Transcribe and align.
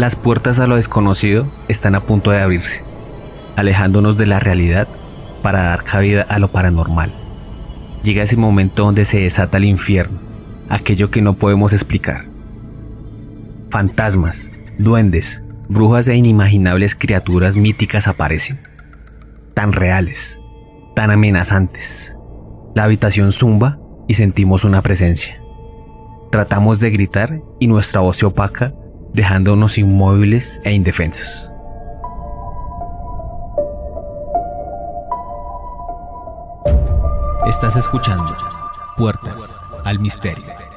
Las 0.00 0.16
puertas 0.16 0.58
a 0.60 0.66
lo 0.66 0.76
desconocido 0.76 1.52
están 1.68 1.94
a 1.94 2.06
punto 2.06 2.30
de 2.30 2.40
abrirse, 2.40 2.82
alejándonos 3.54 4.16
de 4.16 4.26
la 4.26 4.40
realidad 4.40 4.88
para 5.42 5.64
dar 5.64 5.84
cabida 5.84 6.22
a 6.22 6.38
lo 6.38 6.50
paranormal. 6.50 7.12
Llega 8.02 8.22
ese 8.22 8.38
momento 8.38 8.84
donde 8.84 9.04
se 9.04 9.20
desata 9.20 9.58
el 9.58 9.64
infierno, 9.64 10.18
aquello 10.70 11.10
que 11.10 11.20
no 11.20 11.34
podemos 11.34 11.74
explicar. 11.74 12.24
Fantasmas, 13.68 14.50
duendes, 14.78 15.42
brujas 15.68 16.08
e 16.08 16.16
inimaginables 16.16 16.94
criaturas 16.94 17.54
míticas 17.54 18.08
aparecen, 18.08 18.58
tan 19.52 19.70
reales, 19.74 20.40
tan 20.96 21.10
amenazantes. 21.10 22.16
La 22.74 22.84
habitación 22.84 23.32
zumba 23.32 23.78
y 24.08 24.14
sentimos 24.14 24.64
una 24.64 24.80
presencia. 24.80 25.42
Tratamos 26.30 26.80
de 26.80 26.88
gritar 26.88 27.42
y 27.58 27.66
nuestra 27.66 28.00
voz 28.00 28.16
se 28.16 28.24
opaca 28.24 28.72
dejándonos 29.12 29.78
inmóviles 29.78 30.60
e 30.64 30.72
indefensos. 30.72 31.52
Estás 37.46 37.76
escuchando 37.76 38.36
Puertas 38.96 39.60
al 39.84 39.98
Misterio. 39.98 40.69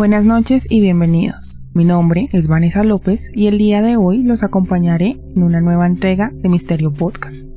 Buenas 0.00 0.24
noches 0.24 0.66
y 0.70 0.80
bienvenidos. 0.80 1.60
Mi 1.74 1.84
nombre 1.84 2.30
es 2.32 2.48
Vanessa 2.48 2.82
López 2.82 3.30
y 3.34 3.48
el 3.48 3.58
día 3.58 3.82
de 3.82 3.98
hoy 3.98 4.22
los 4.22 4.42
acompañaré 4.42 5.20
en 5.36 5.42
una 5.42 5.60
nueva 5.60 5.86
entrega 5.86 6.30
de 6.32 6.48
Misterio 6.48 6.90
Podcast. 6.90 7.50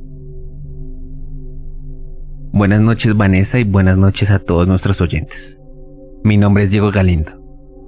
Buenas 2.52 2.82
noches 2.82 3.16
Vanessa 3.16 3.60
y 3.60 3.64
buenas 3.64 3.96
noches 3.96 4.30
a 4.30 4.40
todos 4.40 4.68
nuestros 4.68 5.00
oyentes. 5.00 5.58
Mi 6.26 6.36
nombre 6.36 6.64
es 6.64 6.72
Diego 6.72 6.92
Galindo 6.92 7.32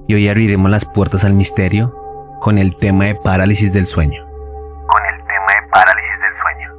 y 0.08 0.14
hoy 0.14 0.30
abriremos 0.30 0.72
las 0.72 0.86
puertas 0.86 1.26
al 1.26 1.34
misterio 1.34 1.94
con 2.40 2.58
el 2.58 2.78
tema 2.78 3.08
de 3.08 3.16
parálisis 3.16 3.74
del 3.74 3.88
sueño. 3.88 4.24
Con 4.24 5.02
el 5.06 5.18
tema 5.18 5.48
de 5.50 5.70
parálisis 5.70 6.14
del 6.22 6.34
sueño. 6.42 6.70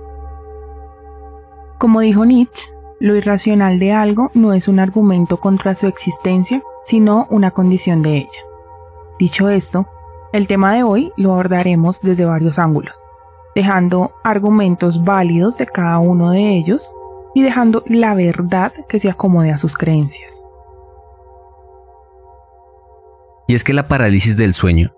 Como 1.77 2.01
dijo 2.01 2.25
Nietzsche, 2.25 2.71
lo 3.01 3.17
irracional 3.17 3.79
de 3.79 3.93
algo 3.93 4.31
no 4.33 4.55
es 4.55 4.67
un 4.67 4.81
argumento 4.81 5.37
contra 5.37 5.75
su 5.75 5.87
existencia, 5.87 6.63
sino 6.87 7.27
una 7.31 7.51
condición 7.51 8.01
de 8.03 8.19
ella. 8.19 8.41
Dicho 9.19 9.49
esto, 9.49 9.89
el 10.33 10.47
tema 10.47 10.75
de 10.75 10.85
hoy 10.85 11.13
lo 11.17 11.33
abordaremos 11.33 12.01
desde 12.01 12.25
varios 12.25 12.61
ángulos, 12.61 12.95
dejando 13.57 14.13
argumentos 14.23 15.03
válidos 15.03 15.59
de 15.59 15.67
cada 15.67 15.99
uno 15.99 16.31
de 16.31 16.57
ellos 16.57 16.95
y 17.35 17.43
dejando 17.43 17.83
la 17.87 18.15
verdad 18.15 18.73
que 18.89 19.01
se 19.01 19.11
acomode 19.11 19.51
a 19.51 19.59
sus 19.59 19.77
creencias. 19.77 20.45
Y 23.49 23.55
es 23.55 23.65
que 23.65 23.73
la 23.73 23.89
parálisis 23.89 24.37
del 24.37 24.55
sueño 24.55 24.95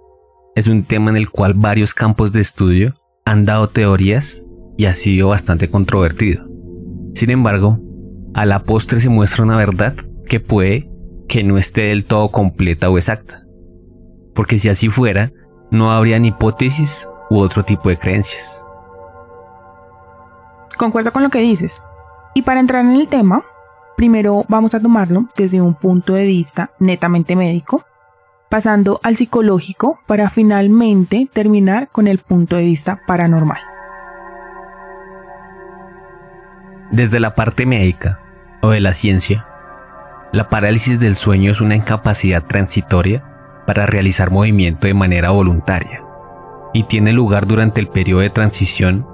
es 0.55 0.67
un 0.67 0.85
tema 0.85 1.11
en 1.11 1.17
el 1.17 1.31
cual 1.31 1.55
varios 1.55 1.95
campos 1.95 2.33
de 2.33 2.41
estudio 2.41 2.95
han 3.25 3.47
dado 3.47 3.69
teorías 3.71 4.43
y 4.77 4.87
ha 4.87 4.95
sido 4.95 5.29
bastante 5.29 5.71
controvertido. 5.71 6.47
Sin 7.15 7.31
embargo, 7.31 7.79
a 8.35 8.45
la 8.45 8.61
postre 8.65 9.01
se 9.01 9.09
muestra 9.09 9.45
una 9.45 9.57
verdad 9.57 9.95
que 10.27 10.39
puede 10.39 10.88
que 11.29 11.45
no 11.45 11.59
esté 11.59 11.83
del 11.83 12.05
todo 12.05 12.31
completa 12.31 12.89
o 12.91 12.97
exacta. 12.97 13.43
Porque 14.35 14.59
si 14.59 14.69
así 14.69 14.89
fuera, 14.89 15.31
no 15.71 15.93
habría 15.93 16.19
ni 16.19 16.29
hipótesis 16.29 17.09
u 17.31 17.39
otro 17.39 17.63
tipo 17.63 17.89
de 17.89 17.99
creencias. 17.99 18.63
Concuerdo 20.79 21.13
con 21.13 21.23
lo 21.23 21.29
que 21.29 21.41
dices. 21.41 21.85
Y 22.35 22.43
para 22.43 22.61
entrar 22.61 22.85
en 22.85 22.93
el 22.93 23.09
tema, 23.09 23.45
primero 23.97 24.45
vamos 24.49 24.75
a 24.75 24.81
tomarlo 24.81 25.29
desde 25.37 25.61
un 25.61 25.75
punto 25.75 26.15
de 26.15 26.25
vista 26.25 26.71
netamente 26.79 27.37
médico, 27.37 27.85
pasando 28.49 29.01
al 29.03 29.17
psicológico 29.17 29.99
para 30.07 30.31
finalmente 30.31 31.29
terminar 31.33 31.89
con 31.89 32.07
el 32.07 32.19
punto 32.19 32.57
de 32.57 32.63
vista 32.63 33.01
paranormal. 33.07 33.61
Desde 36.91 37.21
la 37.21 37.35
parte 37.35 37.67
médica 37.67 38.21
o 38.63 38.71
de 38.71 38.81
la 38.81 38.95
ciencia, 38.95 39.47
la 40.33 40.49
parálisis 40.49 41.01
del 41.01 41.17
sueño 41.17 41.51
es 41.51 41.61
una 41.61 41.77
incapacidad 41.77 42.45
transitoria 42.45 43.25
para 43.67 43.87
realizar 43.87 44.31
movimiento 44.31 44.87
de 44.87 44.95
manera 44.95 45.31
voluntaria 45.31 46.05
y 46.75 46.85
tiene 46.85 47.13
lugar 47.13 47.47
durante 47.47 47.81
el 47.81 47.89
periodo 47.89 48.21
de 48.21 48.31
transición 48.31 49.07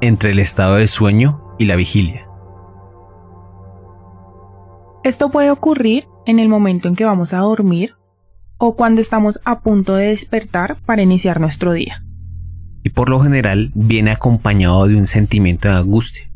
entre 0.00 0.32
el 0.32 0.38
estado 0.38 0.76
de 0.76 0.86
sueño 0.86 1.54
y 1.58 1.64
la 1.64 1.76
vigilia. 1.76 2.26
Esto 5.04 5.30
puede 5.30 5.50
ocurrir 5.50 6.06
en 6.26 6.38
el 6.38 6.48
momento 6.48 6.88
en 6.88 6.96
que 6.96 7.04
vamos 7.04 7.32
a 7.32 7.38
dormir 7.38 7.94
o 8.58 8.76
cuando 8.76 9.00
estamos 9.00 9.40
a 9.44 9.60
punto 9.60 9.94
de 9.94 10.08
despertar 10.08 10.78
para 10.84 11.02
iniciar 11.02 11.40
nuestro 11.40 11.72
día. 11.72 12.04
Y 12.84 12.90
por 12.90 13.08
lo 13.08 13.20
general 13.20 13.72
viene 13.74 14.10
acompañado 14.10 14.86
de 14.86 14.96
un 14.96 15.06
sentimiento 15.06 15.68
de 15.68 15.74
angustia. 15.74 16.30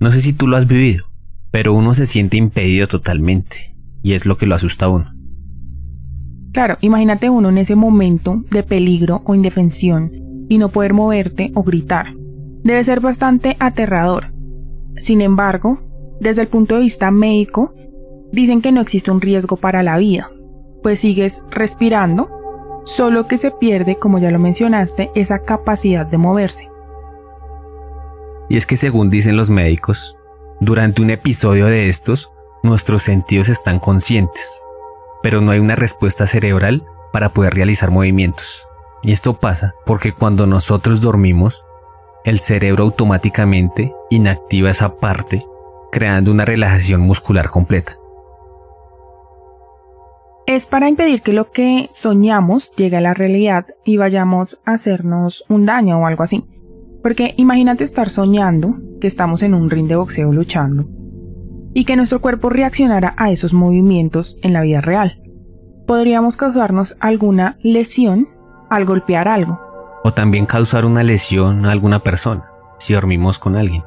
No 0.00 0.10
sé 0.10 0.20
si 0.20 0.32
tú 0.32 0.46
lo 0.46 0.56
has 0.56 0.66
vivido, 0.66 1.06
pero 1.54 1.72
uno 1.72 1.94
se 1.94 2.06
siente 2.06 2.36
impedido 2.36 2.88
totalmente, 2.88 3.76
y 4.02 4.14
es 4.14 4.26
lo 4.26 4.36
que 4.36 4.44
lo 4.44 4.56
asusta 4.56 4.86
a 4.86 4.88
uno. 4.88 5.14
Claro, 6.52 6.78
imagínate 6.80 7.30
uno 7.30 7.48
en 7.48 7.58
ese 7.58 7.76
momento 7.76 8.42
de 8.50 8.64
peligro 8.64 9.22
o 9.24 9.36
indefensión 9.36 10.10
y 10.48 10.58
no 10.58 10.70
poder 10.70 10.94
moverte 10.94 11.52
o 11.54 11.62
gritar. 11.62 12.12
Debe 12.64 12.82
ser 12.82 12.98
bastante 12.98 13.56
aterrador. 13.60 14.34
Sin 14.96 15.20
embargo, 15.20 15.78
desde 16.20 16.42
el 16.42 16.48
punto 16.48 16.74
de 16.74 16.80
vista 16.80 17.12
médico, 17.12 17.72
dicen 18.32 18.60
que 18.60 18.72
no 18.72 18.80
existe 18.80 19.12
un 19.12 19.20
riesgo 19.20 19.56
para 19.56 19.84
la 19.84 19.96
vida, 19.96 20.32
pues 20.82 20.98
sigues 20.98 21.44
respirando, 21.52 22.30
solo 22.82 23.28
que 23.28 23.38
se 23.38 23.52
pierde, 23.52 23.94
como 23.94 24.18
ya 24.18 24.32
lo 24.32 24.40
mencionaste, 24.40 25.12
esa 25.14 25.38
capacidad 25.38 26.04
de 26.04 26.18
moverse. 26.18 26.68
Y 28.50 28.56
es 28.56 28.66
que 28.66 28.76
según 28.76 29.08
dicen 29.08 29.36
los 29.36 29.50
médicos, 29.50 30.16
durante 30.64 31.02
un 31.02 31.10
episodio 31.10 31.66
de 31.66 31.88
estos, 31.88 32.32
nuestros 32.62 33.02
sentidos 33.02 33.48
están 33.48 33.78
conscientes, 33.78 34.62
pero 35.22 35.40
no 35.40 35.50
hay 35.50 35.58
una 35.58 35.76
respuesta 35.76 36.26
cerebral 36.26 36.84
para 37.12 37.30
poder 37.30 37.54
realizar 37.54 37.90
movimientos. 37.90 38.66
Y 39.02 39.12
esto 39.12 39.34
pasa 39.34 39.74
porque 39.84 40.12
cuando 40.12 40.46
nosotros 40.46 41.00
dormimos, 41.00 41.62
el 42.24 42.38
cerebro 42.38 42.84
automáticamente 42.84 43.92
inactiva 44.10 44.70
esa 44.70 44.96
parte, 44.96 45.46
creando 45.92 46.30
una 46.30 46.46
relajación 46.46 47.02
muscular 47.02 47.50
completa. 47.50 47.96
Es 50.46 50.66
para 50.66 50.88
impedir 50.88 51.22
que 51.22 51.32
lo 51.32 51.50
que 51.50 51.88
soñamos 51.92 52.74
llegue 52.76 52.96
a 52.96 53.02
la 53.02 53.14
realidad 53.14 53.66
y 53.84 53.96
vayamos 53.98 54.58
a 54.64 54.72
hacernos 54.72 55.44
un 55.48 55.66
daño 55.66 55.98
o 55.98 56.06
algo 56.06 56.22
así. 56.22 56.44
Porque 57.04 57.34
imagínate 57.36 57.84
estar 57.84 58.08
soñando 58.08 58.76
que 58.98 59.06
estamos 59.06 59.42
en 59.42 59.52
un 59.52 59.68
ring 59.68 59.86
de 59.86 59.96
boxeo 59.96 60.32
luchando 60.32 60.86
y 61.74 61.84
que 61.84 61.96
nuestro 61.96 62.22
cuerpo 62.22 62.48
reaccionara 62.48 63.12
a 63.18 63.30
esos 63.30 63.52
movimientos 63.52 64.38
en 64.42 64.54
la 64.54 64.62
vida 64.62 64.80
real. 64.80 65.20
Podríamos 65.86 66.38
causarnos 66.38 66.96
alguna 67.00 67.58
lesión 67.60 68.30
al 68.70 68.86
golpear 68.86 69.28
algo. 69.28 69.60
O 70.02 70.14
también 70.14 70.46
causar 70.46 70.86
una 70.86 71.02
lesión 71.02 71.66
a 71.66 71.72
alguna 71.72 71.98
persona 71.98 72.50
si 72.78 72.94
dormimos 72.94 73.38
con 73.38 73.54
alguien. 73.54 73.84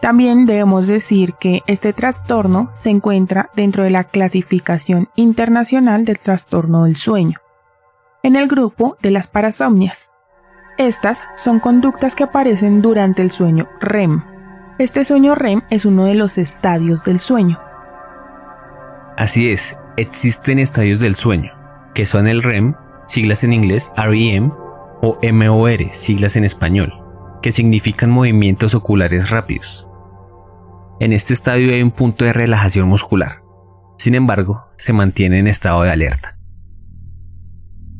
También 0.00 0.46
debemos 0.46 0.88
decir 0.88 1.34
que 1.34 1.60
este 1.68 1.92
trastorno 1.92 2.70
se 2.72 2.90
encuentra 2.90 3.50
dentro 3.54 3.84
de 3.84 3.90
la 3.90 4.02
clasificación 4.02 5.10
internacional 5.14 6.04
del 6.04 6.18
trastorno 6.18 6.86
del 6.86 6.96
sueño, 6.96 7.38
en 8.24 8.34
el 8.34 8.48
grupo 8.48 8.96
de 9.00 9.12
las 9.12 9.28
parasomnias. 9.28 10.13
Estas 10.76 11.24
son 11.36 11.60
conductas 11.60 12.16
que 12.16 12.24
aparecen 12.24 12.82
durante 12.82 13.22
el 13.22 13.30
sueño 13.30 13.68
REM. 13.80 14.24
Este 14.78 15.04
sueño 15.04 15.36
REM 15.36 15.62
es 15.70 15.84
uno 15.84 16.06
de 16.06 16.14
los 16.14 16.36
estadios 16.36 17.04
del 17.04 17.20
sueño. 17.20 17.60
Así 19.16 19.50
es, 19.50 19.78
existen 19.96 20.58
estadios 20.58 20.98
del 20.98 21.14
sueño, 21.14 21.52
que 21.94 22.06
son 22.06 22.26
el 22.26 22.42
REM, 22.42 22.74
siglas 23.06 23.44
en 23.44 23.52
inglés 23.52 23.92
REM, 23.96 24.50
o 25.00 25.20
MOR, 25.22 25.90
siglas 25.92 26.34
en 26.34 26.44
español, 26.44 26.92
que 27.40 27.52
significan 27.52 28.10
movimientos 28.10 28.74
oculares 28.74 29.30
rápidos. 29.30 29.86
En 30.98 31.12
este 31.12 31.34
estadio 31.34 31.72
hay 31.72 31.82
un 31.82 31.92
punto 31.92 32.24
de 32.24 32.32
relajación 32.32 32.88
muscular. 32.88 33.42
Sin 33.96 34.16
embargo, 34.16 34.64
se 34.76 34.92
mantiene 34.92 35.38
en 35.38 35.46
estado 35.46 35.82
de 35.82 35.92
alerta. 35.92 36.33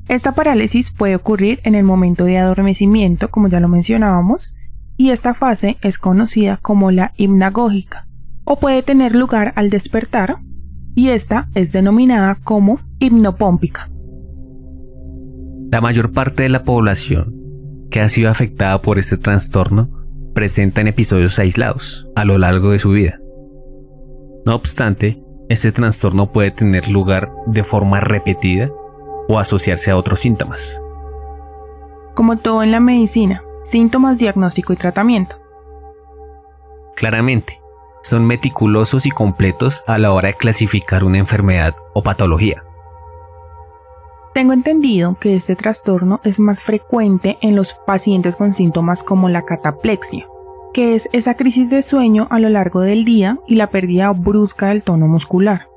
Esta 0.08 0.32
parálisis 0.32 0.90
puede 0.90 1.16
ocurrir 1.16 1.60
en 1.64 1.74
el 1.74 1.84
momento 1.84 2.24
de 2.24 2.38
adormecimiento, 2.38 3.30
como 3.30 3.48
ya 3.48 3.60
lo 3.60 3.68
mencionábamos, 3.68 4.54
y 4.96 5.10
esta 5.10 5.34
fase 5.34 5.78
es 5.80 5.98
conocida 5.98 6.58
como 6.58 6.90
la 6.90 7.12
hipnagógica, 7.16 8.06
o 8.44 8.56
puede 8.56 8.82
tener 8.82 9.14
lugar 9.14 9.52
al 9.56 9.70
despertar, 9.70 10.38
y 10.94 11.08
esta 11.08 11.48
es 11.54 11.72
denominada 11.72 12.38
como 12.44 12.80
hipnopómpica. 12.98 13.90
La 15.70 15.80
mayor 15.80 16.12
parte 16.12 16.44
de 16.44 16.50
la 16.50 16.62
población 16.62 17.34
que 17.90 18.00
ha 18.00 18.08
sido 18.08 18.30
afectada 18.30 18.80
por 18.82 18.98
este 18.98 19.16
trastorno 19.16 19.88
presentan 20.34 20.86
episodios 20.86 21.38
aislados 21.38 22.08
a 22.14 22.24
lo 22.24 22.38
largo 22.38 22.70
de 22.70 22.78
su 22.78 22.90
vida. 22.90 23.18
No 24.44 24.54
obstante, 24.54 25.22
este 25.48 25.72
trastorno 25.72 26.30
puede 26.30 26.50
tener 26.50 26.88
lugar 26.88 27.30
de 27.46 27.64
forma 27.64 28.00
repetida 28.00 28.70
o 29.28 29.38
asociarse 29.38 29.90
a 29.90 29.96
otros 29.96 30.20
síntomas. 30.20 30.80
Como 32.14 32.38
todo 32.38 32.62
en 32.62 32.70
la 32.70 32.80
medicina, 32.80 33.42
síntomas, 33.62 34.18
diagnóstico 34.18 34.72
y 34.72 34.76
tratamiento. 34.76 35.36
Claramente, 36.94 37.60
son 38.02 38.26
meticulosos 38.26 39.06
y 39.06 39.10
completos 39.10 39.82
a 39.86 39.98
la 39.98 40.12
hora 40.12 40.28
de 40.28 40.34
clasificar 40.34 41.04
una 41.04 41.18
enfermedad 41.18 41.74
o 41.94 42.02
patología. 42.02 42.62
Tengo 44.34 44.52
entendido 44.52 45.16
que 45.18 45.36
este 45.36 45.56
trastorno 45.56 46.20
es 46.24 46.40
más 46.40 46.60
frecuente 46.60 47.38
en 47.40 47.56
los 47.56 47.74
pacientes 47.86 48.36
con 48.36 48.52
síntomas 48.52 49.02
como 49.02 49.28
la 49.28 49.44
cataplexia, 49.44 50.26
que 50.72 50.94
es 50.94 51.08
esa 51.12 51.34
crisis 51.34 51.70
de 51.70 51.82
sueño 51.82 52.26
a 52.30 52.40
lo 52.40 52.48
largo 52.48 52.80
del 52.80 53.04
día 53.04 53.38
y 53.46 53.54
la 53.54 53.70
pérdida 53.70 54.10
brusca 54.10 54.68
del 54.68 54.82
tono 54.82 55.06
muscular. 55.06 55.68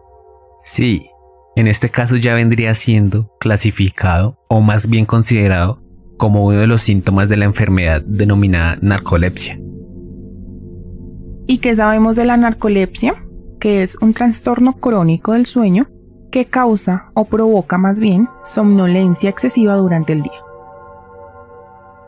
Sí, 0.63 1.11
en 1.57 1.65
este 1.65 1.89
caso 1.89 2.17
ya 2.17 2.35
vendría 2.35 2.75
siendo 2.75 3.35
clasificado 3.39 4.37
o 4.47 4.61
más 4.61 4.87
bien 4.87 5.07
considerado 5.07 5.81
como 6.15 6.45
uno 6.45 6.59
de 6.59 6.67
los 6.67 6.83
síntomas 6.83 7.29
de 7.29 7.37
la 7.37 7.45
enfermedad 7.45 8.03
denominada 8.05 8.77
narcolepsia. 8.79 9.59
¿Y 11.47 11.57
qué 11.57 11.75
sabemos 11.75 12.15
de 12.15 12.25
la 12.25 12.37
narcolepsia? 12.37 13.25
Que 13.59 13.81
es 13.81 13.97
un 14.01 14.13
trastorno 14.13 14.73
crónico 14.73 15.33
del 15.33 15.47
sueño 15.47 15.87
que 16.31 16.45
causa 16.45 17.09
o 17.15 17.25
provoca 17.25 17.79
más 17.79 17.99
bien 17.99 18.29
somnolencia 18.43 19.31
excesiva 19.31 19.73
durante 19.77 20.13
el 20.13 20.21
día. 20.21 20.39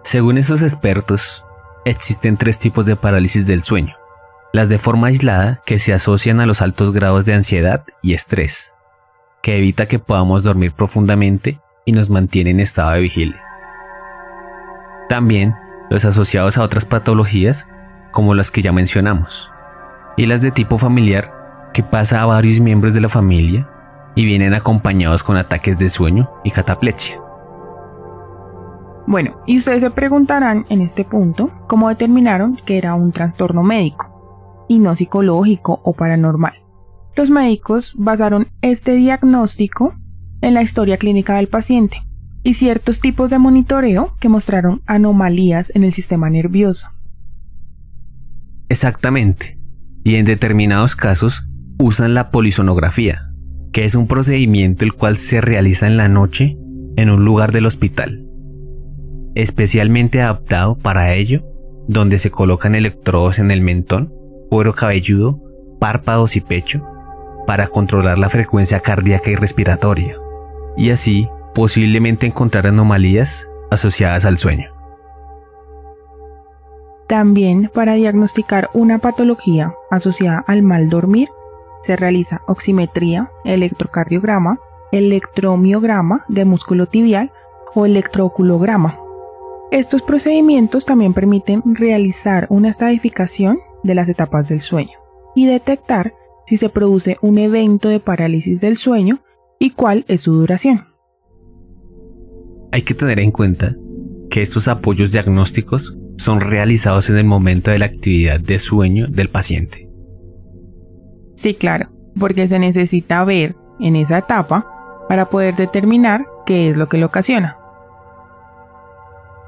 Según 0.04 0.38
esos 0.38 0.62
expertos, 0.62 1.44
existen 1.86 2.38
tres 2.38 2.60
tipos 2.60 2.86
de 2.86 2.96
parálisis 2.96 3.48
del 3.48 3.64
sueño. 3.64 3.96
Las 4.54 4.70
de 4.70 4.78
forma 4.78 5.08
aislada, 5.08 5.64
que 5.66 5.80
se 5.80 5.92
asocian 5.92 6.40
a 6.40 6.46
los 6.46 6.62
altos 6.62 6.94
grados 6.94 7.26
de 7.26 7.34
ansiedad 7.34 7.84
y 8.04 8.14
estrés, 8.14 8.76
que 9.42 9.58
evita 9.58 9.88
que 9.88 10.00
podamos 10.00 10.44
dormir 10.44 10.74
profundamente 10.74 11.60
y 11.86 11.92
nos 11.92 12.10
mantiene 12.10 12.52
en 12.52 12.60
estado 12.60 12.92
de 12.92 13.02
vigilia. 13.02 13.42
También 15.08 15.56
los 15.90 16.06
asociados 16.06 16.58
a 16.58 16.64
otras 16.64 16.86
patologías, 16.86 17.68
como 18.12 18.36
las 18.36 18.52
que 18.52 18.62
ya 18.62 18.72
mencionamos, 18.72 19.52
y 20.18 20.26
las 20.26 20.42
de 20.42 20.52
tipo 20.52 20.78
familiar, 20.78 21.34
que 21.74 21.84
pasa 21.84 22.22
a 22.22 22.26
varios 22.26 22.60
miembros 22.60 22.94
de 22.94 23.02
la 23.02 23.10
familia 23.10 23.70
y 24.16 24.26
vienen 24.26 24.54
acompañados 24.54 25.24
con 25.24 25.38
ataques 25.38 25.80
de 25.80 25.90
sueño 25.90 26.30
y 26.44 26.52
cataplesia. 26.52 27.20
Bueno, 29.08 29.42
y 29.48 29.58
ustedes 29.58 29.82
se 29.82 29.90
preguntarán 29.90 30.66
en 30.70 30.82
este 30.82 31.04
punto 31.04 31.50
cómo 31.68 31.90
determinaron 31.90 32.58
que 32.66 32.78
era 32.78 32.94
un 32.94 33.12
trastorno 33.12 33.64
médico 33.64 34.66
y 34.68 34.78
no 34.78 34.94
psicológico 34.94 35.80
o 35.84 35.94
paranormal. 35.94 36.54
Los 37.20 37.32
médicos 37.32 37.96
basaron 37.98 38.48
este 38.62 38.96
diagnóstico 38.96 39.94
en 40.40 40.54
la 40.54 40.62
historia 40.62 40.96
clínica 40.96 41.36
del 41.36 41.50
paciente 41.50 41.98
y 42.44 42.54
ciertos 42.54 43.02
tipos 43.02 43.30
de 43.30 43.38
monitoreo 43.38 44.16
que 44.22 44.30
mostraron 44.30 44.82
anomalías 44.86 45.76
en 45.76 45.84
el 45.84 45.92
sistema 45.92 46.30
nervioso. 46.30 46.88
Exactamente. 48.70 49.60
Y 50.06 50.16
en 50.16 50.24
determinados 50.24 50.96
casos 50.96 51.44
usan 51.78 52.14
la 52.14 52.32
polisonografía, 52.32 53.34
que 53.74 53.84
es 53.84 53.96
un 53.96 54.08
procedimiento 54.08 54.86
el 54.86 54.94
cual 54.94 55.18
se 55.18 55.42
realiza 55.42 55.88
en 55.88 55.98
la 55.98 56.08
noche 56.08 56.58
en 56.96 57.10
un 57.10 57.26
lugar 57.26 57.52
del 57.52 57.66
hospital, 57.66 58.26
especialmente 59.36 60.22
adaptado 60.22 60.78
para 60.78 61.14
ello, 61.16 61.44
donde 61.86 62.18
se 62.18 62.32
colocan 62.32 62.76
electrodos 62.76 63.40
en 63.40 63.52
el 63.52 63.60
mentón, 63.60 64.14
cuero 64.50 64.72
cabelludo, 64.72 65.44
párpados 65.82 66.38
y 66.38 66.40
pecho, 66.40 66.82
para 67.50 67.66
controlar 67.66 68.20
la 68.20 68.30
frecuencia 68.30 68.80
cardíaca 68.80 69.32
y 69.32 69.36
respiratoria, 69.36 70.16
y 70.78 70.92
así 70.92 71.28
posiblemente 71.56 72.28
encontrar 72.28 72.68
anomalías 72.68 73.50
asociadas 73.72 74.26
al 74.26 74.38
sueño. 74.38 74.72
También 77.08 77.72
para 77.74 77.96
diagnosticar 77.96 78.70
una 78.74 79.00
patología 79.00 79.74
asociada 79.90 80.44
al 80.46 80.62
mal 80.62 80.90
dormir 80.90 81.30
se 81.82 81.96
realiza 81.96 82.44
oximetría, 82.46 83.32
electrocardiograma, 83.46 84.60
electromiograma 84.92 86.26
de 86.28 86.46
músculo 86.46 86.86
tibial 86.86 87.32
o 87.74 87.88
electrooculograma. 87.88 89.00
Estos 89.72 90.04
procedimientos 90.04 90.86
también 90.86 91.16
permiten 91.16 91.64
realizar 91.66 92.46
una 92.52 92.70
estadificación 92.70 93.58
de 93.82 93.96
las 93.96 94.08
etapas 94.08 94.50
del 94.50 94.62
sueño 94.62 95.00
y 95.34 95.48
detectar 95.48 96.14
si 96.50 96.58
se 96.58 96.70
produce 96.70 97.20
un 97.22 97.38
evento 97.38 97.90
de 97.90 98.00
parálisis 98.00 98.60
del 98.60 98.76
sueño 98.76 99.20
y 99.60 99.70
cuál 99.70 100.04
es 100.08 100.22
su 100.22 100.34
duración. 100.34 100.88
Hay 102.72 102.82
que 102.82 102.96
tener 102.96 103.20
en 103.20 103.30
cuenta 103.30 103.76
que 104.32 104.42
estos 104.42 104.68
apoyos 104.68 105.12
diagnósticos 105.12 105.96
son 106.18 106.42
realizados 106.42 107.08
en 107.12 107.18
el 107.18 107.26
momento 107.26 107.70
de 107.70 107.78
la 107.78 107.86
actividad 107.86 108.40
de 108.40 108.58
sueño 108.58 109.06
del 109.10 109.30
paciente. 109.30 109.92
Sí, 111.36 111.54
claro, 111.54 111.92
porque 112.20 112.48
se 112.48 112.58
necesita 112.58 113.24
ver 113.26 113.56
en 113.80 113.96
esa 113.96 114.18
etapa 114.18 115.06
para 115.08 115.30
poder 115.30 115.56
determinar 115.56 116.26
qué 116.48 116.68
es 116.68 116.78
lo 116.78 116.90
que 116.90 116.98
lo 116.98 117.06
ocasiona. 117.06 117.60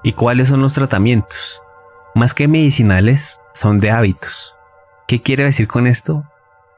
¿Y 0.03 0.13
cuáles 0.13 0.49
son 0.49 0.61
los 0.61 0.73
tratamientos? 0.73 1.63
Más 2.13 2.35
que 2.35 2.47
medicinales, 2.47 3.39
son 3.55 3.79
de 3.79 3.89
hábitos. 3.89 4.55
¿Qué 5.07 5.19
quiere 5.19 5.45
decir 5.45 5.67
con 5.67 5.87
esto? 5.87 6.25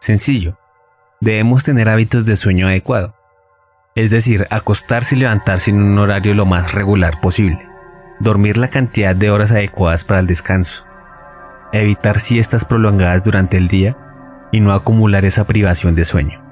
Sencillo. 0.03 0.57
Debemos 1.22 1.63
tener 1.63 1.88
hábitos 1.88 2.25
de 2.25 2.36
sueño 2.36 2.67
adecuado. 2.67 3.15
Es 3.95 4.12
decir, 4.12 4.45
acostarse 4.50 5.15
y 5.15 5.19
levantarse 5.19 5.72
en 5.72 5.81
un 5.81 5.98
horario 5.98 6.33
lo 6.33 6.45
más 6.45 6.74
regular 6.74 7.22
posible. 7.22 7.65
Dormir 8.19 8.57
la 8.57 8.67
cantidad 8.67 9.15
de 9.15 9.31
horas 9.31 9.51
adecuadas 9.51 10.03
para 10.03 10.19
el 10.19 10.27
descanso. 10.27 10.83
Evitar 11.72 12.19
siestas 12.19 12.65
prolongadas 12.65 13.24
durante 13.24 13.55
el 13.55 13.69
día 13.69 13.95
y 14.51 14.60
no 14.60 14.74
acumular 14.74 15.24
esa 15.24 15.48
privación 15.48 15.95
de 15.95 16.03
sueño. 16.03 16.43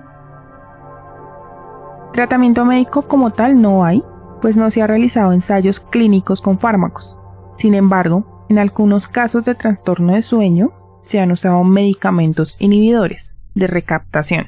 Tratamiento 2.13 2.63
médico 2.63 3.01
como 3.01 3.31
tal 3.31 3.61
no 3.61 3.83
hay, 3.83 4.01
pues 4.41 4.55
no 4.55 4.71
se 4.71 4.81
ha 4.81 4.87
realizado 4.87 5.33
ensayos 5.33 5.81
clínicos 5.81 6.41
con 6.41 6.57
fármacos. 6.57 7.19
Sin 7.57 7.73
embargo, 7.73 8.45
en 8.47 8.59
algunos 8.59 9.09
casos 9.09 9.43
de 9.43 9.55
trastorno 9.55 10.13
de 10.13 10.21
sueño 10.21 10.71
se 11.03 11.19
han 11.19 11.33
usado 11.33 11.65
medicamentos 11.65 12.55
inhibidores 12.57 13.40
de 13.55 13.67
recaptación, 13.67 14.47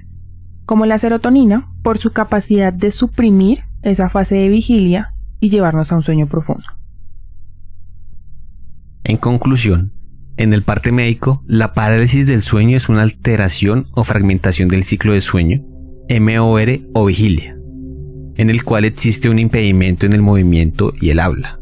como 0.66 0.86
la 0.86 0.98
serotonina, 0.98 1.72
por 1.82 1.98
su 1.98 2.12
capacidad 2.12 2.72
de 2.72 2.92
suprimir 2.92 3.64
esa 3.82 4.10
fase 4.10 4.36
de 4.36 4.48
vigilia 4.48 5.14
y 5.40 5.50
llevarnos 5.50 5.92
a 5.92 5.96
un 5.96 6.04
sueño 6.04 6.28
profundo. 6.28 6.64
En 9.04 9.18
conclusión, 9.18 9.92
en 10.38 10.54
el 10.54 10.64
parte 10.64 10.92
médico, 10.92 11.44
la 11.46 11.74
parálisis 11.74 12.26
del 12.26 12.42
sueño 12.42 12.78
es 12.78 12.90
una 12.90 13.02
alteración 13.02 13.88
o 13.92 14.04
fragmentación 14.04 14.70
del 14.70 14.84
ciclo 14.84 15.14
de 15.14 15.22
sueño, 15.22 15.62
MOR 16.10 16.80
o 16.94 17.06
vigilia, 17.06 17.58
en 18.36 18.50
el 18.50 18.64
cual 18.64 18.86
existe 18.86 19.30
un 19.30 19.40
impedimento 19.40 20.06
en 20.06 20.14
el 20.14 20.22
movimiento 20.22 20.94
y 21.00 21.10
el 21.10 21.20
habla. 21.20 21.60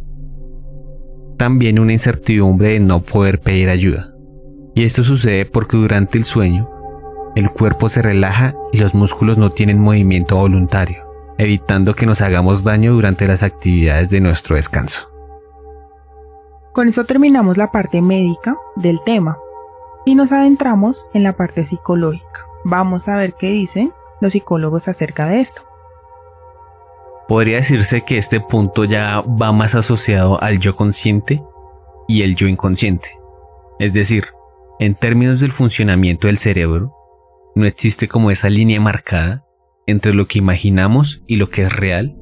También 1.37 1.79
una 1.79 1.93
incertidumbre 1.93 2.73
de 2.73 2.79
no 2.79 3.01
poder 3.01 3.41
pedir 3.41 3.69
ayuda. 3.69 4.13
Y 4.75 4.83
esto 4.83 5.03
sucede 5.03 5.45
porque 5.45 5.75
durante 5.75 6.17
el 6.17 6.23
sueño, 6.23 6.69
el 7.35 7.51
cuerpo 7.51 7.89
se 7.89 8.01
relaja 8.01 8.55
y 8.71 8.79
los 8.79 8.93
músculos 8.93 9.37
no 9.37 9.51
tienen 9.51 9.79
movimiento 9.79 10.35
voluntario, 10.35 11.05
evitando 11.37 11.93
que 11.93 12.05
nos 12.05 12.21
hagamos 12.21 12.63
daño 12.63 12.93
durante 12.93 13.27
las 13.27 13.43
actividades 13.43 14.09
de 14.09 14.19
nuestro 14.19 14.55
descanso. 14.55 15.09
Con 16.73 16.87
eso 16.87 17.03
terminamos 17.05 17.57
la 17.57 17.71
parte 17.71 18.01
médica 18.01 18.57
del 18.75 19.01
tema 19.05 19.37
y 20.05 20.15
nos 20.15 20.31
adentramos 20.31 21.09
en 21.13 21.23
la 21.23 21.33
parte 21.33 21.65
psicológica. 21.65 22.45
Vamos 22.63 23.07
a 23.07 23.17
ver 23.17 23.33
qué 23.33 23.49
dicen 23.49 23.91
los 24.19 24.33
psicólogos 24.33 24.87
acerca 24.87 25.27
de 25.27 25.39
esto. 25.41 25.63
Podría 27.27 27.57
decirse 27.57 28.01
que 28.01 28.17
este 28.17 28.39
punto 28.39 28.83
ya 28.85 29.21
va 29.21 29.51
más 29.51 29.75
asociado 29.75 30.41
al 30.41 30.59
yo 30.59 30.75
consciente 30.75 31.43
y 32.07 32.23
el 32.23 32.35
yo 32.35 32.47
inconsciente. 32.47 33.17
Es 33.79 33.93
decir, 33.93 34.27
en 34.79 34.95
términos 34.95 35.39
del 35.39 35.51
funcionamiento 35.51 36.27
del 36.27 36.37
cerebro, 36.37 37.00
no 37.55 37.65
existe 37.65 38.07
como 38.07 38.31
esa 38.31 38.49
línea 38.49 38.79
marcada 38.79 39.45
entre 39.87 40.13
lo 40.13 40.25
que 40.25 40.39
imaginamos 40.39 41.21
y 41.27 41.35
lo 41.35 41.49
que 41.49 41.63
es 41.63 41.75
real, 41.75 42.15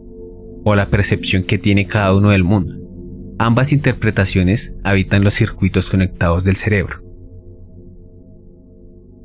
o 0.63 0.75
la 0.75 0.87
percepción 0.87 1.43
que 1.43 1.57
tiene 1.57 1.87
cada 1.87 2.15
uno 2.15 2.29
del 2.29 2.43
mundo. 2.43 2.73
Ambas 3.37 3.71
interpretaciones 3.71 4.75
habitan 4.83 5.23
los 5.23 5.33
circuitos 5.33 5.89
conectados 5.89 6.43
del 6.43 6.55
cerebro. 6.55 7.01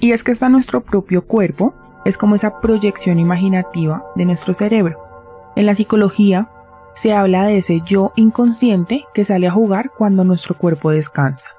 Y 0.01 0.13
es 0.13 0.23
que 0.23 0.33
está 0.33 0.49
nuestro 0.49 0.83
propio 0.85 1.27
cuerpo, 1.27 1.75
es 2.05 2.19
como 2.19 2.35
esa 2.35 2.61
proyección 2.61 3.19
imaginativa 3.19 4.05
de 4.15 4.27
nuestro 4.27 4.53
cerebro. 4.53 4.99
En 5.57 5.67
la 5.67 5.75
psicología 5.75 6.51
se 6.95 7.13
habla 7.13 7.47
de 7.47 7.59
ese 7.59 7.81
yo 7.85 8.13
inconsciente 8.15 9.05
que 9.15 9.25
sale 9.25 9.49
a 9.49 9.53
jugar 9.53 9.91
cuando 9.97 10.25
nuestro 10.25 10.57
cuerpo 10.57 10.91
descansa 10.91 11.51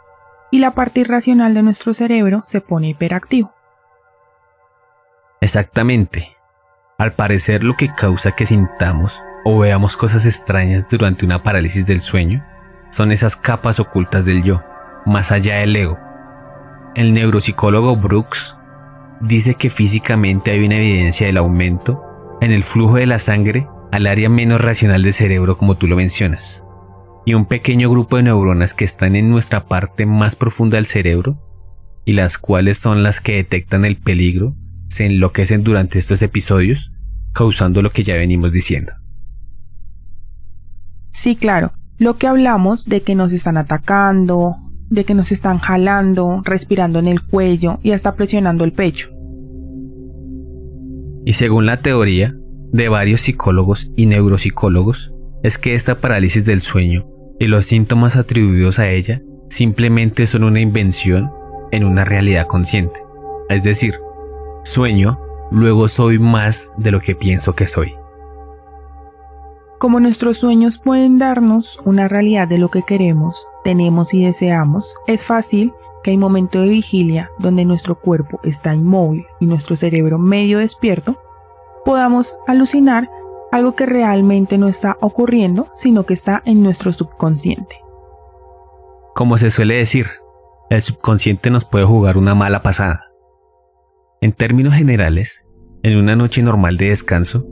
y 0.51 0.59
la 0.59 0.71
parte 0.71 1.01
irracional 1.01 1.53
de 1.53 1.63
nuestro 1.63 1.93
cerebro 1.93 2.43
se 2.45 2.61
pone 2.61 2.89
hiperactivo. 2.89 3.54
Exactamente. 5.45 6.35
Al 6.97 7.13
parecer 7.13 7.63
lo 7.63 7.75
que 7.75 7.93
causa 7.93 8.31
que 8.31 8.47
sintamos 8.47 9.21
o 9.43 9.59
veamos 9.59 9.95
cosas 9.95 10.25
extrañas 10.25 10.89
durante 10.89 11.23
una 11.23 11.43
parálisis 11.43 11.85
del 11.85 12.01
sueño 12.01 12.43
son 12.89 13.11
esas 13.11 13.35
capas 13.35 13.79
ocultas 13.79 14.25
del 14.25 14.41
yo, 14.41 14.63
más 15.05 15.31
allá 15.31 15.57
del 15.57 15.75
ego. 15.75 15.99
El 16.95 17.13
neuropsicólogo 17.13 17.95
Brooks 17.95 18.57
dice 19.21 19.53
que 19.53 19.69
físicamente 19.69 20.49
hay 20.49 20.65
una 20.65 20.77
evidencia 20.77 21.27
del 21.27 21.37
aumento 21.37 22.03
en 22.41 22.51
el 22.51 22.63
flujo 22.63 22.95
de 22.95 23.05
la 23.05 23.19
sangre 23.19 23.67
al 23.91 24.07
área 24.07 24.29
menos 24.29 24.59
racional 24.59 25.03
del 25.03 25.13
cerebro 25.13 25.59
como 25.59 25.77
tú 25.77 25.85
lo 25.85 25.95
mencionas, 25.95 26.63
y 27.23 27.35
un 27.35 27.45
pequeño 27.45 27.91
grupo 27.91 28.17
de 28.17 28.23
neuronas 28.23 28.73
que 28.73 28.83
están 28.83 29.15
en 29.15 29.29
nuestra 29.29 29.65
parte 29.65 30.07
más 30.07 30.35
profunda 30.35 30.77
del 30.77 30.87
cerebro 30.87 31.37
y 32.03 32.13
las 32.13 32.39
cuales 32.39 32.79
son 32.79 33.03
las 33.03 33.21
que 33.21 33.35
detectan 33.35 33.85
el 33.85 33.97
peligro, 33.97 34.55
se 34.87 35.05
enloquecen 35.05 35.63
durante 35.63 35.99
estos 35.99 36.21
episodios, 36.21 36.91
causando 37.33 37.81
lo 37.81 37.91
que 37.91 38.03
ya 38.03 38.15
venimos 38.15 38.51
diciendo. 38.51 38.93
Sí, 41.11 41.35
claro, 41.35 41.73
lo 41.97 42.17
que 42.17 42.27
hablamos 42.27 42.85
de 42.85 43.01
que 43.01 43.15
nos 43.15 43.33
están 43.33 43.57
atacando, 43.57 44.57
de 44.89 45.05
que 45.05 45.13
nos 45.13 45.31
están 45.31 45.59
jalando, 45.59 46.41
respirando 46.43 46.99
en 46.99 47.07
el 47.07 47.23
cuello 47.23 47.79
y 47.83 47.91
hasta 47.91 48.15
presionando 48.15 48.63
el 48.63 48.73
pecho. 48.73 49.09
Y 51.25 51.33
según 51.33 51.65
la 51.65 51.77
teoría 51.77 52.35
de 52.71 52.89
varios 52.89 53.21
psicólogos 53.21 53.91
y 53.95 54.05
neuropsicólogos, 54.05 55.13
es 55.43 55.57
que 55.57 55.75
esta 55.75 55.99
parálisis 55.99 56.45
del 56.45 56.61
sueño 56.61 57.07
y 57.39 57.47
los 57.47 57.65
síntomas 57.65 58.15
atribuidos 58.15 58.79
a 58.79 58.89
ella 58.89 59.21
simplemente 59.49 60.27
son 60.27 60.43
una 60.43 60.59
invención 60.59 61.31
en 61.71 61.83
una 61.83 62.05
realidad 62.05 62.47
consciente. 62.47 62.99
Es 63.49 63.63
decir, 63.63 63.95
sueño, 64.65 65.19
luego 65.51 65.87
soy 65.87 66.19
más 66.19 66.71
de 66.75 66.91
lo 66.91 66.99
que 66.99 67.15
pienso 67.15 67.53
que 67.53 67.67
soy. 67.67 67.95
Como 69.77 69.99
nuestros 69.99 70.37
sueños 70.37 70.79
pueden 70.79 71.17
darnos 71.19 71.79
una 71.85 72.07
realidad 72.07 72.47
de 72.47 72.57
lo 72.57 72.69
que 72.69 72.83
queremos, 72.83 73.47
tenemos 73.63 74.13
y 74.13 74.25
deseamos, 74.25 74.95
es 75.05 75.23
fácil 75.23 75.73
que 76.03 76.11
hay 76.11 76.17
momento 76.17 76.61
de 76.61 76.67
vigilia 76.67 77.29
donde 77.37 77.65
nuestro 77.65 77.95
cuerpo 77.95 78.39
está 78.43 78.73
inmóvil 78.73 79.25
y 79.39 79.45
nuestro 79.45 79.75
cerebro 79.75 80.17
medio 80.17 80.59
despierto, 80.59 81.17
podamos 81.83 82.37
alucinar 82.47 83.09
algo 83.51 83.75
que 83.75 83.85
realmente 83.85 84.57
no 84.57 84.67
está 84.67 84.97
ocurriendo, 85.01 85.67
sino 85.73 86.05
que 86.05 86.13
está 86.13 86.41
en 86.45 86.63
nuestro 86.63 86.91
subconsciente. 86.91 87.75
Como 89.13 89.37
se 89.37 89.49
suele 89.49 89.75
decir, 89.75 90.07
el 90.69 90.81
subconsciente 90.81 91.49
nos 91.49 91.63
puede 91.63 91.85
jugar 91.85 92.17
una 92.17 92.33
mala 92.33 92.61
pasada. 92.61 93.04
En 94.25 94.31
términos 94.31 94.73
generales, 94.73 95.45
en 95.83 95.97
una 95.97 96.15
noche 96.15 96.41
normal 96.41 96.77
de 96.77 96.89
descanso, 96.89 97.45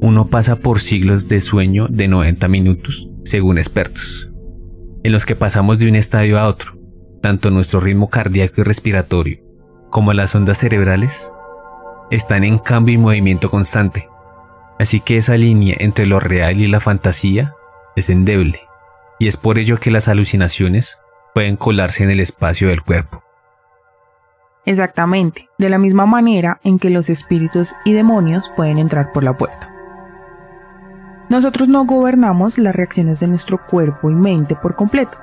uno 0.00 0.28
pasa 0.28 0.54
por 0.54 0.78
siglos 0.78 1.26
de 1.26 1.40
sueño 1.40 1.88
de 1.88 2.06
90 2.06 2.46
minutos, 2.46 3.08
según 3.24 3.58
expertos, 3.58 4.30
en 5.02 5.10
los 5.10 5.26
que 5.26 5.34
pasamos 5.34 5.80
de 5.80 5.88
un 5.88 5.96
estadio 5.96 6.38
a 6.38 6.46
otro, 6.46 6.78
tanto 7.20 7.50
nuestro 7.50 7.80
ritmo 7.80 8.08
cardíaco 8.08 8.60
y 8.60 8.62
respiratorio 8.62 9.40
como 9.90 10.12
las 10.12 10.32
ondas 10.36 10.58
cerebrales 10.58 11.32
están 12.12 12.44
en 12.44 12.58
cambio 12.58 12.94
y 12.94 12.98
movimiento 12.98 13.50
constante, 13.50 14.06
Así 14.78 15.00
que 15.00 15.16
esa 15.16 15.36
línea 15.36 15.74
entre 15.80 16.06
lo 16.06 16.20
real 16.20 16.60
y 16.60 16.68
la 16.68 16.78
fantasía 16.78 17.56
es 17.96 18.08
endeble, 18.08 18.60
y 19.18 19.26
es 19.26 19.36
por 19.36 19.58
ello 19.58 19.78
que 19.78 19.90
las 19.90 20.06
alucinaciones 20.06 20.96
pueden 21.34 21.56
colarse 21.56 22.04
en 22.04 22.10
el 22.10 22.20
espacio 22.20 22.68
del 22.68 22.82
cuerpo. 22.82 23.24
Exactamente, 24.66 25.48
de 25.58 25.68
la 25.70 25.78
misma 25.78 26.06
manera 26.06 26.60
en 26.64 26.78
que 26.78 26.90
los 26.90 27.08
espíritus 27.08 27.74
y 27.84 27.92
demonios 27.92 28.52
pueden 28.56 28.78
entrar 28.78 29.12
por 29.12 29.24
la 29.24 29.36
puerta. 29.36 29.74
Nosotros 31.28 31.68
no 31.68 31.84
gobernamos 31.84 32.58
las 32.58 32.74
reacciones 32.74 33.20
de 33.20 33.28
nuestro 33.28 33.66
cuerpo 33.66 34.10
y 34.10 34.14
mente 34.14 34.56
por 34.56 34.74
completo, 34.74 35.18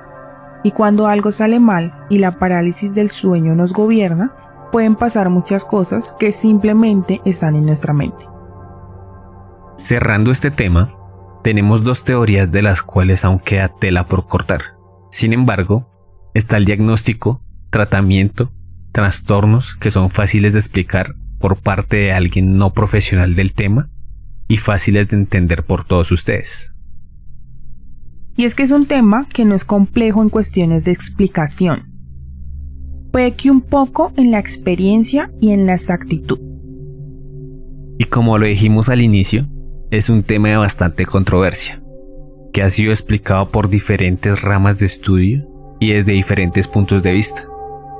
y 0.64 0.72
cuando 0.72 1.06
algo 1.06 1.32
sale 1.32 1.60
mal 1.60 2.06
y 2.08 2.18
la 2.18 2.38
parálisis 2.38 2.94
del 2.94 3.10
sueño 3.10 3.54
nos 3.54 3.72
gobierna, 3.72 4.34
pueden 4.72 4.96
pasar 4.96 5.30
muchas 5.30 5.64
cosas 5.64 6.14
que 6.18 6.32
simplemente 6.32 7.20
están 7.24 7.56
en 7.56 7.66
nuestra 7.66 7.92
mente. 7.92 8.26
Cerrando 9.76 10.30
este 10.30 10.50
tema, 10.50 10.94
tenemos 11.44 11.84
dos 11.84 12.02
teorías 12.04 12.50
de 12.50 12.62
las 12.62 12.82
cuales 12.82 13.24
aún 13.24 13.38
queda 13.38 13.68
tela 13.68 14.04
por 14.04 14.26
cortar. 14.26 14.76
Sin 15.10 15.32
embargo, 15.32 15.86
está 16.34 16.56
el 16.56 16.64
diagnóstico, 16.64 17.40
tratamiento, 17.70 18.50
trastornos 18.98 19.76
que 19.76 19.92
son 19.92 20.10
fáciles 20.10 20.54
de 20.54 20.58
explicar 20.58 21.14
por 21.38 21.56
parte 21.56 21.98
de 21.98 22.12
alguien 22.12 22.56
no 22.56 22.72
profesional 22.72 23.36
del 23.36 23.52
tema 23.52 23.90
y 24.48 24.56
fáciles 24.56 25.06
de 25.06 25.16
entender 25.16 25.62
por 25.62 25.84
todos 25.84 26.10
ustedes. 26.10 26.74
Y 28.36 28.44
es 28.44 28.56
que 28.56 28.64
es 28.64 28.72
un 28.72 28.86
tema 28.86 29.28
que 29.32 29.44
no 29.44 29.54
es 29.54 29.64
complejo 29.64 30.20
en 30.20 30.30
cuestiones 30.30 30.84
de 30.84 30.90
explicación. 30.90 31.92
Puede 33.12 33.34
que 33.34 33.52
un 33.52 33.60
poco 33.60 34.12
en 34.16 34.32
la 34.32 34.40
experiencia 34.40 35.30
y 35.40 35.52
en 35.52 35.66
la 35.66 35.74
exactitud. 35.74 36.40
Y 38.00 38.04
como 38.06 38.36
lo 38.36 38.46
dijimos 38.46 38.88
al 38.88 39.00
inicio, 39.00 39.46
es 39.92 40.08
un 40.08 40.24
tema 40.24 40.48
de 40.48 40.56
bastante 40.56 41.06
controversia, 41.06 41.80
que 42.52 42.64
ha 42.64 42.70
sido 42.70 42.90
explicado 42.90 43.48
por 43.50 43.68
diferentes 43.70 44.42
ramas 44.42 44.80
de 44.80 44.86
estudio 44.86 45.48
y 45.78 45.90
desde 45.90 46.10
diferentes 46.10 46.66
puntos 46.66 47.04
de 47.04 47.12
vista, 47.12 47.46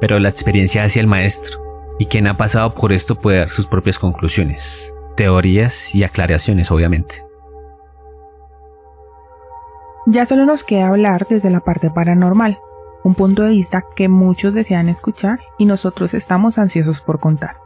pero 0.00 0.18
la 0.18 0.28
experiencia 0.28 0.84
hacia 0.84 1.00
el 1.00 1.06
maestro 1.06 1.60
y 1.98 2.06
quien 2.06 2.28
ha 2.28 2.36
pasado 2.36 2.74
por 2.74 2.92
esto 2.92 3.16
puede 3.16 3.38
dar 3.38 3.50
sus 3.50 3.66
propias 3.66 3.98
conclusiones, 3.98 4.92
teorías 5.16 5.94
y 5.94 6.04
aclaraciones 6.04 6.70
obviamente. 6.70 7.24
Ya 10.06 10.24
solo 10.24 10.46
nos 10.46 10.64
queda 10.64 10.88
hablar 10.88 11.26
desde 11.28 11.50
la 11.50 11.60
parte 11.60 11.90
paranormal, 11.90 12.58
un 13.04 13.14
punto 13.14 13.42
de 13.42 13.50
vista 13.50 13.84
que 13.94 14.08
muchos 14.08 14.54
desean 14.54 14.88
escuchar 14.88 15.40
y 15.58 15.66
nosotros 15.66 16.14
estamos 16.14 16.58
ansiosos 16.58 17.00
por 17.00 17.20
contar. 17.20 17.56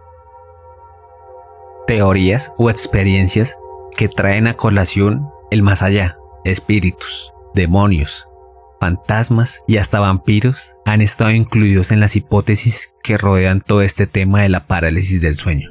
Teorías 1.87 2.53
o 2.59 2.71
experiencias 2.71 3.57
que 3.97 4.09
traen 4.09 4.47
a 4.47 4.55
colación 4.55 5.29
el 5.51 5.62
más 5.62 5.83
allá, 5.83 6.19
espíritus, 6.45 7.33
demonios, 7.55 8.29
fantasmas 8.83 9.62
y 9.69 9.77
hasta 9.77 10.01
vampiros 10.01 10.75
han 10.85 11.03
estado 11.03 11.31
incluidos 11.31 11.93
en 11.93 12.01
las 12.01 12.17
hipótesis 12.17 12.93
que 13.05 13.17
rodean 13.17 13.61
todo 13.61 13.81
este 13.81 14.09
tema 14.09 14.43
de 14.43 14.49
la 14.49 14.67
parálisis 14.67 15.21
del 15.21 15.37
sueño. 15.37 15.71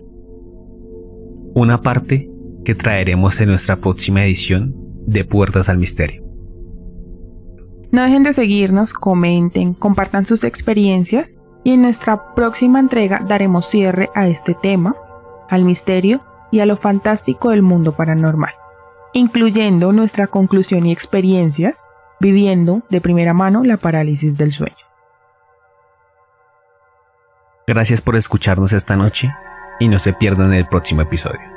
Una 1.53 1.81
parte 1.81 2.31
que 2.63 2.73
traeremos 2.73 3.41
en 3.41 3.49
nuestra 3.49 3.75
próxima 3.75 4.23
edición 4.23 4.73
de 5.07 5.25
Puertas 5.25 5.67
al 5.67 5.77
Misterio. 5.77 6.23
No 7.91 8.03
dejen 8.03 8.23
de 8.23 8.31
seguirnos, 8.31 8.93
comenten, 8.93 9.73
compartan 9.73 10.25
sus 10.25 10.45
experiencias 10.45 11.35
y 11.65 11.73
en 11.73 11.81
nuestra 11.81 12.33
próxima 12.33 12.79
entrega 12.79 13.21
daremos 13.27 13.65
cierre 13.65 14.09
a 14.15 14.29
este 14.29 14.53
tema, 14.53 14.95
al 15.49 15.65
misterio 15.65 16.21
y 16.49 16.61
a 16.61 16.65
lo 16.65 16.77
fantástico 16.77 17.49
del 17.49 17.61
mundo 17.61 17.93
paranormal, 17.93 18.53
incluyendo 19.11 19.91
nuestra 19.91 20.27
conclusión 20.27 20.85
y 20.85 20.93
experiencias 20.93 21.83
viviendo 22.21 22.83
de 22.89 23.01
primera 23.01 23.33
mano 23.33 23.63
la 23.63 23.77
parálisis 23.77 24.37
del 24.37 24.53
sueño. 24.53 24.75
Gracias 27.65 27.99
por 28.01 28.15
escucharnos 28.15 28.73
esta 28.73 28.95
noche 28.95 29.33
y 29.79 29.87
no 29.87 29.97
se 29.97 30.13
pierdan 30.13 30.53
el 30.53 30.67
próximo 30.67 31.01
episodio. 31.01 31.50